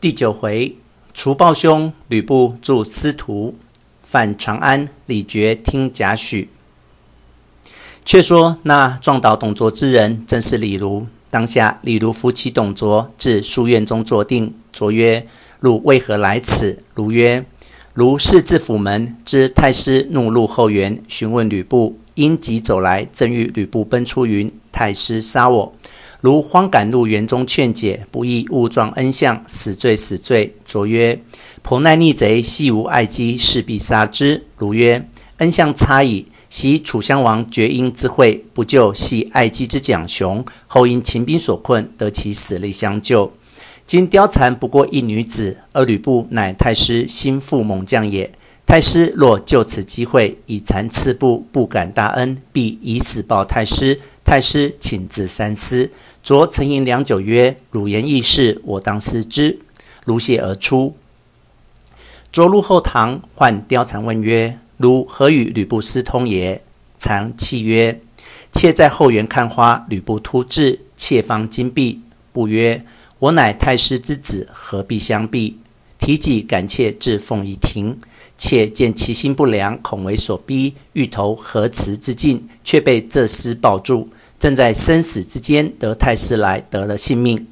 [0.00, 0.76] 第九回，
[1.12, 3.56] 除暴兄，吕布助司徒，
[3.98, 6.46] 犯长安，李傕听贾诩。
[8.04, 11.08] 却说那撞倒董卓之人，正是李儒。
[11.30, 14.54] 当下李儒扶起董卓至书院中坐定。
[14.72, 15.26] 卓曰
[15.58, 17.44] ：“汝为何来此？”儒曰
[17.92, 25.74] ：“儒是自府门，知太师怒入后园，询问吕布，因急走来，正遇吕布奔出云，太师杀我。
[26.20, 31.20] 如慌赶入园中劝解，不意误撞恩相，死罪死罪。”卓曰
[31.62, 36.26] ：“颇耐逆贼，系无爱机，势必杀之。”如曰：“恩相差矣。
[36.50, 43.30] 昔楚襄王绝缨之会，不救系爱姬之蒋雄，后因秦兵所困，得其死力相救。”
[43.86, 48.30] 今貂蝉不过一女子，而吕布乃太师心腹猛将也。
[48.66, 53.98] 太师若就此机会以残刺布，不敢大恩，必以死报太师。
[54.28, 55.90] 太师请自三思。
[56.22, 59.58] 卓沉吟良久，曰：“汝言义士，我当思之。”
[60.04, 60.94] 如谢而出。
[62.30, 66.62] 卓入后堂，唤貂蝉问曰：“汝何与吕布私通也？”
[66.98, 68.02] 蝉泣曰
[68.52, 72.84] ：“妾在后园看花，吕布突至，妾方惊避。”不曰：
[73.20, 75.58] 我乃太师之子，何必相避？
[75.98, 77.98] 提戟赶妾至凤仪亭，
[78.38, 84.08] 妾见其心不良，恐为所逼，欲投河池之境，却被这厮抱住。
[84.38, 87.44] 正在生死之间，得太师来，得了性命。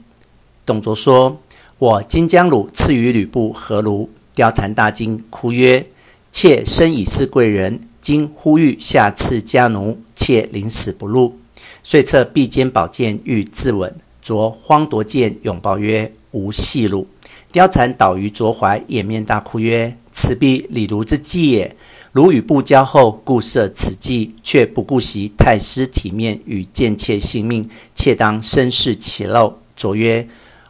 [0.65, 1.41] 董卓说
[1.79, 5.85] ：“我今将汝赐与吕布，何如？”貂蝉大惊，哭曰
[6.31, 11.37] ：“妾生已是贵人，今呼吁下赐家奴，妾临死不入。”
[11.83, 13.93] 遂侧臂间宝剑，欲自刎。
[14.23, 17.07] 卓慌夺剑，拥抱曰：“吾戏汝。”
[17.53, 21.77] 貂蝉倒于卓怀，掩面大哭曰：“此必李儒之计也。
[22.13, 30.27] 汝与布交后，故设此计，却不顾惜太师体面与贱妾性命，妾当身世其漏。”卓曰：“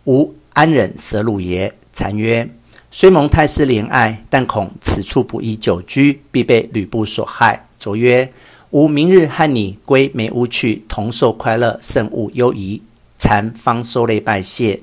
[0.07, 2.51] 吾安忍舍汝也？”禅曰
[2.91, 8.33] ：“虽蒙太师怜爱，但恐此处不宜久居，必被吕布所害。”卓曰
[8.71, 12.83] ：“吾明日和你归梅屋去，同受快乐，慎勿忧疑。”
[13.17, 14.81] 禅方收泪拜谢。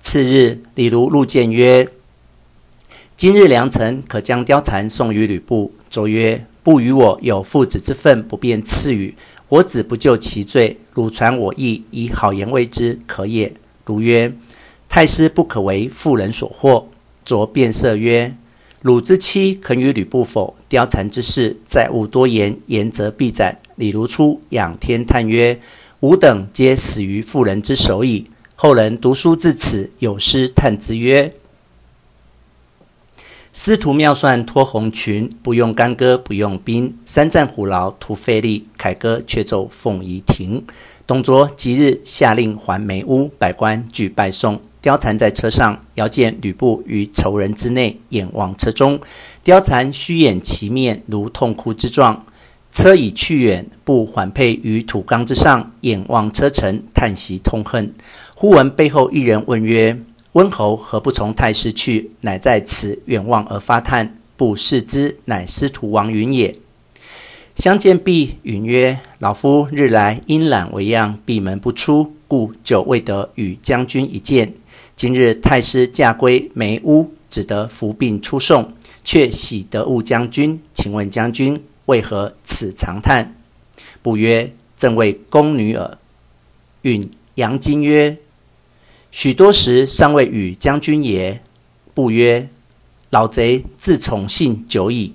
[0.00, 1.86] 次日，李儒入见曰
[3.18, 9.12] ：“今日良辰，可将貂蝉送与吕布。”卓曰：“不与我有父子之分，不便赐予。
[9.48, 13.52] 我子不就其罪，汝传我意，以好言慰之，可也。”
[13.84, 14.32] 儒曰
[14.88, 16.84] ：“太师不可为妇人所惑。”
[17.26, 18.36] 卓变色曰
[18.82, 23.58] ：“汝之妻肯与吕布否？”貂蝉之事，再勿多言，言则必斩。
[23.74, 25.60] 李儒出，仰天叹曰。
[25.98, 28.30] 吾等皆死于妇人之手矣。
[28.54, 31.34] 后人读书至此，有诗叹之曰
[33.60, 40.64] ：“司徒妙算脱红裙，不用干戈不用兵，三战虎牢徒费力，凯歌却奏凤仪亭。”
[41.08, 44.60] 董卓即日下令还梅屋，百官俱拜送。
[44.80, 49.00] 貂蝉在车上，遥见吕布于仇人之内，眼望车中，
[49.44, 52.24] 貂蝉虚掩其面，如痛哭之状。
[52.70, 57.92] 车已去远，不缓轡于土冈之上，眼望车尘，叹息痛恨。
[58.36, 60.00] 忽闻背后一人问曰
[60.38, 62.12] ：“温侯何不从太师去？
[62.20, 66.54] 乃在此远望而发叹。”不视之，乃司徒王允也。
[67.56, 74.54] 相见毕，允曰：“老夫日来因懒为恙，闭门不出，故久未得与将军一见。
[74.94, 78.72] 今日太师驾归梅屋，只得伏病出送，
[79.02, 83.34] 却喜得误将军，请问将军。”为何此长叹？
[84.02, 85.98] 不曰：“正为宫女耳。”
[86.82, 88.16] 允扬惊曰
[89.20, 91.42] ：“许多时尚未与将军也。”
[91.92, 92.48] 布曰
[93.10, 95.12] ：“老贼自宠信久矣。”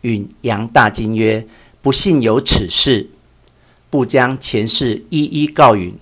[0.00, 1.46] 允杨大惊曰
[1.82, 3.10] ：“不幸有此事。”
[3.90, 5.94] 不将前事一一告允。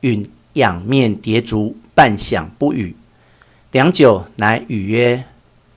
[0.00, 2.96] 允仰面叠足，半晌不语。
[3.70, 5.22] 良久，乃语曰：“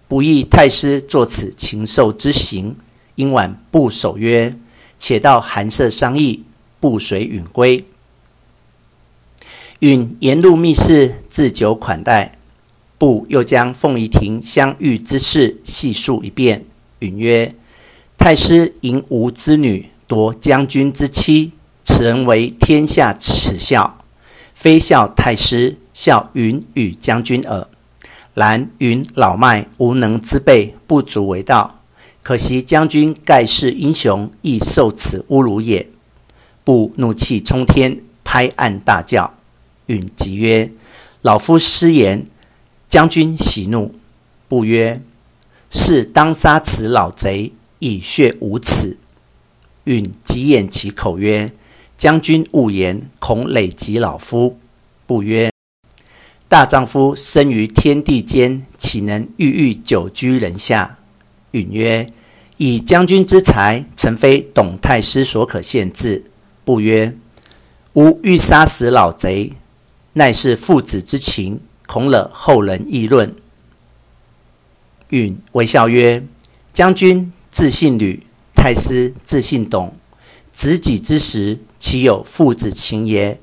[0.08, 2.74] 不义太师作此禽兽之行。”
[3.16, 4.56] 因晚布守约
[4.98, 6.46] ：“且到寒舍商议。”
[6.80, 7.84] 不随允归。
[9.82, 12.38] 允沿入密室，置酒款待。
[13.00, 16.66] 布又将凤仪亭相遇之事细述一遍。
[17.00, 17.56] 允曰
[18.16, 21.54] ：“太师淫吾之女，夺将军之妻，
[21.84, 23.98] 此人为天下耻笑。
[24.54, 27.68] 非笑太师，笑允与将军耳。
[28.36, 31.80] 然允老迈，无能之辈，不足为道。”
[32.22, 35.90] 可惜将军盖世英雄，亦受此侮辱也。
[36.64, 39.34] 布怒气冲天，拍案大叫。
[39.92, 40.72] 允即曰
[41.22, 42.26] ：“老夫失言。”
[42.88, 43.94] 将军喜怒。
[44.48, 45.02] 不曰
[45.70, 48.98] ：“是当杀此老贼，以血无耻。”
[49.86, 51.52] 允即掩其口曰
[51.98, 54.58] ：“将军勿言，恐累及老夫。”
[55.06, 55.52] 不曰
[56.48, 60.98] ：“大丈夫生于天地间，岂能郁郁久居人下？”
[61.52, 62.08] 允曰
[62.58, 66.24] ：“以将军之才，诚非董太师所可限制。”
[66.64, 67.18] 不曰
[67.96, 69.52] ：“吾欲杀死老贼，
[70.14, 73.36] 乃是父子之情，恐惹后人议论。”
[75.10, 76.24] 允微笑曰
[76.72, 78.24] ：“将军自信吕，
[78.56, 79.94] 太师自信董，
[80.54, 83.40] 子己之时，岂有父子情也？”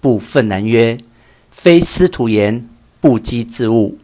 [0.00, 0.98] 不愤然曰
[1.50, 2.68] ：“非师徒言，
[3.00, 3.98] 不讥自悟。”